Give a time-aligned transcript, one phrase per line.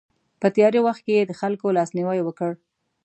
[0.41, 2.51] په تیاره وخت کې یې د خلکو لاسنیوی وکړ.